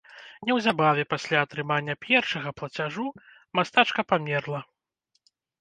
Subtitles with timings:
[0.49, 3.05] Неўзабаве пасля атрымання першага плацяжу
[3.61, 4.67] мастачка памерла.